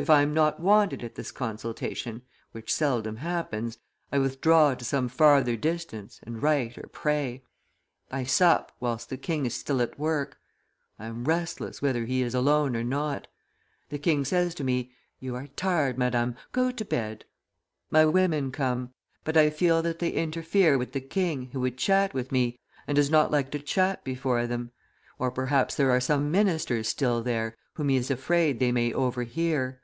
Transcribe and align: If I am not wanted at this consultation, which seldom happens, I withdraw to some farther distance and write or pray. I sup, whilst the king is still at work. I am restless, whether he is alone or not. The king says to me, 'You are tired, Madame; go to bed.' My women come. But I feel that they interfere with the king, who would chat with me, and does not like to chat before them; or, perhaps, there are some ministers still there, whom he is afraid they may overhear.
If 0.00 0.08
I 0.08 0.22
am 0.22 0.32
not 0.32 0.60
wanted 0.60 1.02
at 1.02 1.16
this 1.16 1.32
consultation, 1.32 2.22
which 2.52 2.72
seldom 2.72 3.16
happens, 3.16 3.78
I 4.12 4.18
withdraw 4.20 4.74
to 4.76 4.84
some 4.84 5.08
farther 5.08 5.56
distance 5.56 6.20
and 6.22 6.40
write 6.40 6.78
or 6.78 6.88
pray. 6.92 7.42
I 8.08 8.22
sup, 8.22 8.70
whilst 8.78 9.10
the 9.10 9.16
king 9.16 9.44
is 9.44 9.56
still 9.56 9.82
at 9.82 9.98
work. 9.98 10.38
I 11.00 11.06
am 11.06 11.24
restless, 11.24 11.82
whether 11.82 12.04
he 12.04 12.22
is 12.22 12.32
alone 12.32 12.76
or 12.76 12.84
not. 12.84 13.26
The 13.88 13.98
king 13.98 14.24
says 14.24 14.54
to 14.56 14.62
me, 14.62 14.92
'You 15.18 15.34
are 15.34 15.48
tired, 15.56 15.98
Madame; 15.98 16.36
go 16.52 16.70
to 16.70 16.84
bed.' 16.84 17.24
My 17.90 18.04
women 18.04 18.52
come. 18.52 18.94
But 19.24 19.36
I 19.36 19.50
feel 19.50 19.82
that 19.82 19.98
they 19.98 20.12
interfere 20.12 20.78
with 20.78 20.92
the 20.92 21.00
king, 21.00 21.50
who 21.52 21.58
would 21.62 21.76
chat 21.76 22.14
with 22.14 22.30
me, 22.30 22.56
and 22.86 22.94
does 22.94 23.10
not 23.10 23.32
like 23.32 23.50
to 23.50 23.58
chat 23.58 24.04
before 24.04 24.46
them; 24.46 24.70
or, 25.18 25.32
perhaps, 25.32 25.74
there 25.74 25.90
are 25.90 25.98
some 26.00 26.30
ministers 26.30 26.86
still 26.86 27.20
there, 27.20 27.56
whom 27.72 27.88
he 27.88 27.96
is 27.96 28.12
afraid 28.12 28.60
they 28.60 28.70
may 28.70 28.92
overhear. 28.92 29.80